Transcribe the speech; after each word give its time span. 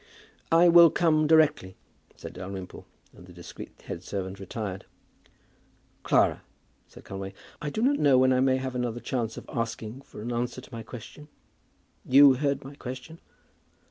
"I 0.51 0.67
will 0.67 0.89
come 0.89 1.27
directly," 1.27 1.75
said 2.15 2.33
Dalrymple, 2.33 2.87
and 3.15 3.27
the 3.27 3.31
discreet 3.31 3.83
head 3.85 4.01
servant 4.01 4.39
retired. 4.39 4.85
"Clara," 6.01 6.41
said 6.87 7.03
Conway, 7.03 7.35
"I 7.61 7.69
do 7.69 7.83
not 7.83 7.99
know 7.99 8.17
when 8.17 8.33
I 8.33 8.39
may 8.39 8.57
have 8.57 8.73
another 8.73 8.99
chance 8.99 9.37
of 9.37 9.45
asking 9.47 10.01
for 10.01 10.23
an 10.23 10.33
answer 10.33 10.59
to 10.59 10.73
my 10.73 10.81
question. 10.81 11.27
You 12.03 12.33
heard 12.33 12.63
my 12.63 12.73
question?" 12.73 13.19